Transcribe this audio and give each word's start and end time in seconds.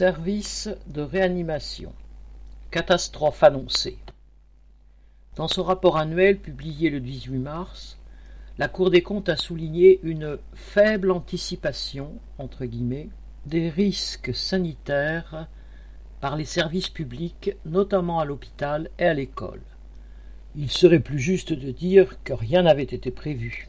Service 0.00 0.70
de 0.86 1.02
réanimation. 1.02 1.92
Catastrophe 2.70 3.42
annoncée. 3.42 3.98
Dans 5.36 5.46
son 5.46 5.62
rapport 5.62 5.98
annuel 5.98 6.38
publié 6.38 6.88
le 6.88 7.00
18 7.00 7.36
mars, 7.36 7.98
la 8.56 8.68
Cour 8.68 8.88
des 8.88 9.02
comptes 9.02 9.28
a 9.28 9.36
souligné 9.36 10.00
une 10.02 10.38
faible 10.54 11.10
anticipation 11.10 12.14
entre 12.38 12.64
guillemets, 12.64 13.10
des 13.44 13.68
risques 13.68 14.34
sanitaires 14.34 15.48
par 16.22 16.34
les 16.34 16.46
services 16.46 16.88
publics, 16.88 17.54
notamment 17.66 18.20
à 18.20 18.24
l'hôpital 18.24 18.88
et 18.98 19.04
à 19.04 19.12
l'école. 19.12 19.60
Il 20.56 20.70
serait 20.70 21.00
plus 21.00 21.18
juste 21.18 21.52
de 21.52 21.72
dire 21.72 22.16
que 22.24 22.32
rien 22.32 22.62
n'avait 22.62 22.84
été 22.84 23.10
prévu. 23.10 23.68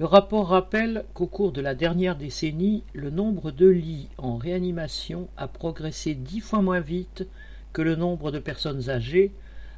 Le 0.00 0.06
rapport 0.06 0.48
rappelle 0.48 1.04
qu'au 1.12 1.26
cours 1.26 1.52
de 1.52 1.60
la 1.60 1.74
dernière 1.74 2.16
décennie, 2.16 2.84
le 2.94 3.10
nombre 3.10 3.50
de 3.50 3.68
lits 3.68 4.08
en 4.16 4.38
réanimation 4.38 5.28
a 5.36 5.46
progressé 5.46 6.14
dix 6.14 6.40
fois 6.40 6.62
moins 6.62 6.80
vite 6.80 7.28
que 7.74 7.82
le 7.82 7.96
nombre 7.96 8.30
de 8.30 8.38
personnes 8.38 8.88
âgées, 8.88 9.30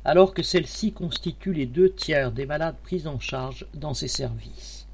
alors 0.04 0.32
que 0.32 0.44
celles-ci 0.44 0.92
constituent 0.92 1.52
les 1.52 1.66
deux 1.66 1.90
tiers 1.90 2.30
des 2.30 2.46
malades 2.46 2.76
pris 2.84 3.08
en 3.08 3.18
charge 3.18 3.66
dans 3.74 3.94
ces 3.94 4.06
services. 4.06 4.86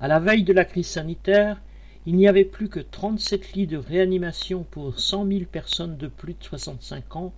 À 0.00 0.06
la 0.06 0.20
veille 0.20 0.44
de 0.44 0.52
la 0.52 0.64
crise 0.64 0.86
sanitaire, 0.86 1.60
il 2.06 2.14
n'y 2.14 2.28
avait 2.28 2.44
plus 2.44 2.68
que 2.68 2.78
37 2.78 3.54
lits 3.54 3.66
de 3.66 3.76
réanimation 3.76 4.64
pour 4.70 5.00
100 5.00 5.26
000 5.26 5.40
personnes 5.50 5.96
de 5.96 6.06
plus 6.06 6.34
de 6.34 6.44
65 6.44 7.16
ans, 7.16 7.32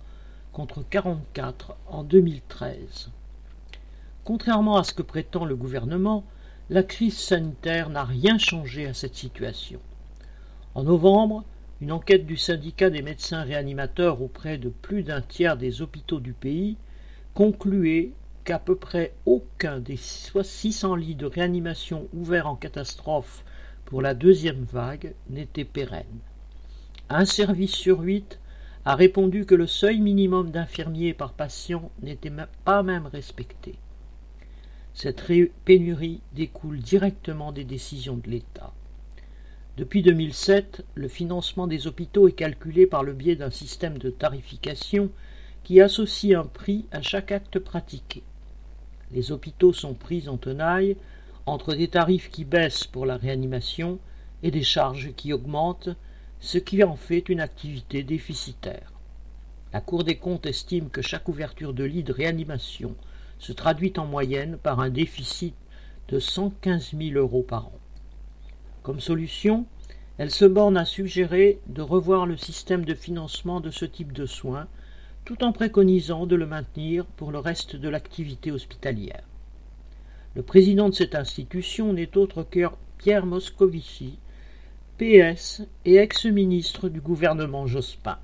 contre 0.53 0.87
44 0.87 1.75
en 1.87 2.03
2013. 2.03 3.09
Contrairement 4.23 4.77
à 4.77 4.83
ce 4.83 4.93
que 4.93 5.01
prétend 5.01 5.45
le 5.45 5.55
gouvernement, 5.55 6.25
la 6.71 6.83
crise 6.83 7.17
sanitaire 7.17 7.89
n'a 7.89 8.05
rien 8.05 8.37
changé 8.37 8.87
à 8.87 8.93
cette 8.93 9.15
situation. 9.15 9.81
En 10.73 10.83
novembre, 10.83 11.43
une 11.81 11.91
enquête 11.91 12.25
du 12.25 12.37
syndicat 12.37 12.89
des 12.89 13.01
médecins 13.01 13.41
réanimateurs 13.41 14.21
auprès 14.21 14.57
de 14.57 14.69
plus 14.69 15.03
d'un 15.03 15.19
tiers 15.19 15.57
des 15.57 15.81
hôpitaux 15.81 16.21
du 16.21 16.31
pays 16.31 16.77
concluait 17.33 18.11
qu'à 18.45 18.57
peu 18.57 18.77
près 18.77 19.13
aucun 19.25 19.79
des 19.81 19.97
600 19.97 20.95
lits 20.95 21.15
de 21.15 21.25
réanimation 21.25 22.07
ouverts 22.13 22.47
en 22.47 22.55
catastrophe 22.55 23.43
pour 23.83 24.01
la 24.01 24.13
deuxième 24.13 24.63
vague 24.63 25.13
n'était 25.29 25.65
pérenne. 25.65 26.19
Un 27.09 27.25
service 27.25 27.75
sur 27.75 27.99
huit 27.99 28.39
a 28.85 28.95
répondu 28.95 29.45
que 29.45 29.55
le 29.55 29.67
seuil 29.67 29.99
minimum 29.99 30.51
d'infirmiers 30.51 31.13
par 31.13 31.33
patient 31.33 31.91
n'était 32.01 32.31
pas 32.63 32.81
même 32.81 33.07
respecté. 33.07 33.75
Cette 34.93 35.23
pénurie 35.65 36.21
découle 36.33 36.79
directement 36.79 37.51
des 37.51 37.63
décisions 37.63 38.17
de 38.17 38.29
l'État. 38.29 38.73
Depuis 39.77 40.01
2007, 40.03 40.83
le 40.95 41.07
financement 41.07 41.65
des 41.65 41.87
hôpitaux 41.87 42.27
est 42.27 42.33
calculé 42.33 42.85
par 42.85 43.03
le 43.03 43.13
biais 43.13 43.37
d'un 43.37 43.51
système 43.51 43.97
de 43.97 44.09
tarification 44.09 45.09
qui 45.63 45.79
associe 45.79 46.37
un 46.37 46.45
prix 46.45 46.85
à 46.91 47.01
chaque 47.01 47.31
acte 47.31 47.57
pratiqué. 47.57 48.21
Les 49.13 49.31
hôpitaux 49.31 49.73
sont 49.73 49.93
pris 49.93 50.27
en 50.27 50.37
tenaille 50.37 50.97
entre 51.45 51.73
des 51.73 51.87
tarifs 51.87 52.29
qui 52.29 52.43
baissent 52.43 52.85
pour 52.85 53.05
la 53.05 53.17
réanimation 53.17 53.97
et 54.43 54.51
des 54.51 54.63
charges 54.63 55.13
qui 55.15 55.31
augmentent, 55.31 55.89
ce 56.39 56.57
qui 56.57 56.83
en 56.83 56.95
fait 56.95 57.29
une 57.29 57.39
activité 57.39 58.03
déficitaire. 58.03 58.91
La 59.73 59.79
Cour 59.79 60.03
des 60.03 60.17
comptes 60.17 60.45
estime 60.45 60.89
que 60.89 61.01
chaque 61.01 61.29
ouverture 61.29 61.73
de 61.73 61.85
lit 61.85 62.03
de 62.03 62.11
réanimation 62.11 62.95
se 63.41 63.51
traduit 63.51 63.93
en 63.97 64.05
moyenne 64.05 64.57
par 64.61 64.79
un 64.79 64.91
déficit 64.91 65.55
de 66.09 66.19
115 66.19 66.93
000 66.95 67.19
euros 67.19 67.41
par 67.41 67.65
an. 67.65 67.79
Comme 68.83 68.99
solution, 68.99 69.65
elle 70.19 70.29
se 70.29 70.45
borne 70.45 70.77
à 70.77 70.85
suggérer 70.85 71.59
de 71.65 71.81
revoir 71.81 72.27
le 72.27 72.37
système 72.37 72.85
de 72.85 72.93
financement 72.93 73.59
de 73.59 73.71
ce 73.71 73.85
type 73.85 74.13
de 74.13 74.27
soins, 74.27 74.67
tout 75.25 75.43
en 75.43 75.53
préconisant 75.53 76.27
de 76.27 76.35
le 76.35 76.45
maintenir 76.45 77.05
pour 77.17 77.31
le 77.31 77.39
reste 77.39 77.75
de 77.75 77.89
l'activité 77.89 78.51
hospitalière. 78.51 79.23
Le 80.35 80.43
président 80.43 80.89
de 80.89 80.93
cette 80.93 81.15
institution 81.15 81.93
n'est 81.93 82.17
autre 82.17 82.43
que 82.43 82.67
Pierre 82.99 83.25
Moscovici, 83.25 84.19
PS 84.99 85.63
et 85.85 85.95
ex-ministre 85.95 86.89
du 86.89 87.01
gouvernement 87.01 87.65
Jospin. 87.65 88.19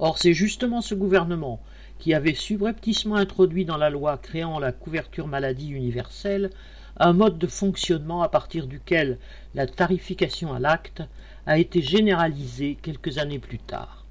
Or, 0.00 0.18
c'est 0.18 0.34
justement 0.34 0.80
ce 0.80 0.96
gouvernement 0.96 1.60
qui 1.98 2.14
avait 2.14 2.34
subrepticement 2.34 3.16
introduit 3.16 3.64
dans 3.64 3.76
la 3.76 3.90
loi 3.90 4.18
créant 4.18 4.58
la 4.58 4.72
couverture 4.72 5.26
maladie 5.26 5.70
universelle 5.70 6.50
un 6.98 7.12
mode 7.12 7.38
de 7.38 7.46
fonctionnement 7.46 8.22
à 8.22 8.28
partir 8.28 8.66
duquel 8.66 9.18
la 9.54 9.66
tarification 9.66 10.52
à 10.52 10.58
l'acte 10.58 11.02
a 11.46 11.58
été 11.58 11.80
généralisée 11.80 12.76
quelques 12.82 13.18
années 13.18 13.38
plus 13.38 13.58
tard. 13.58 14.04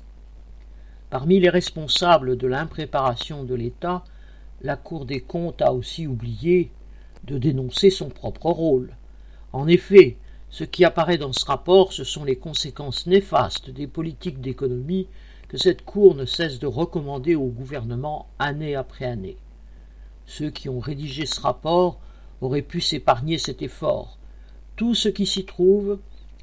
Parmi 1.09 1.39
les 1.39 1.49
responsables 1.49 2.37
de 2.37 2.47
l'impréparation 2.47 3.43
de 3.43 3.55
l'État, 3.55 4.03
la 4.61 4.75
Cour 4.75 5.05
des 5.05 5.21
comptes 5.21 5.61
a 5.61 5.73
aussi 5.73 6.07
oublié 6.07 6.71
de 7.23 7.37
dénoncer 7.37 7.89
son 7.89 8.09
propre 8.09 8.49
rôle. 8.49 8.95
En 9.53 9.67
effet, 9.67 10.17
ce 10.49 10.63
qui 10.63 10.85
apparaît 10.85 11.17
dans 11.17 11.33
ce 11.33 11.45
rapport, 11.45 11.93
ce 11.93 12.03
sont 12.03 12.23
les 12.23 12.37
conséquences 12.37 13.05
néfastes 13.05 13.69
des 13.69 13.87
politiques 13.87 14.41
d'économie 14.41 15.07
que 15.47 15.57
cette 15.57 15.85
Cour 15.85 16.15
ne 16.15 16.25
cesse 16.25 16.59
de 16.59 16.67
recommander 16.67 17.35
au 17.35 17.47
gouvernement 17.47 18.27
année 18.39 18.75
après 18.75 19.05
année. 19.05 19.37
Ceux 20.25 20.49
qui 20.49 20.67
ont 20.67 20.79
rédigé 20.79 21.25
ce 21.25 21.39
rapport 21.39 21.99
auraient 22.41 22.61
pu 22.61 22.81
s'épargner 22.81 23.37
cet 23.37 23.61
effort. 23.61 24.17
Tout 24.75 24.93
ce 24.93 25.09
qui 25.09 25.25
s'y 25.25 25.45
trouve, 25.45 25.99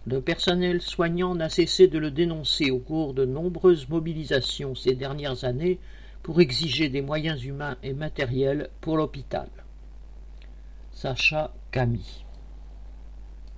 le 0.06 0.20
personnel 0.20 0.80
soignant 0.80 1.34
n'a 1.34 1.48
cessé 1.48 1.86
de 1.86 1.98
le 1.98 2.10
dénoncer 2.10 2.70
au 2.70 2.78
cours 2.78 3.14
de 3.14 3.24
nombreuses 3.24 3.88
mobilisations 3.88 4.74
ces 4.74 4.94
dernières 4.94 5.44
années 5.44 5.78
pour 6.22 6.40
exiger 6.40 6.88
des 6.88 7.02
moyens 7.02 7.44
humains 7.44 7.76
et 7.82 7.92
matériels 7.92 8.70
pour 8.80 8.96
l'hôpital. 8.96 9.48
Sacha 10.92 11.52
Camille 11.70 12.23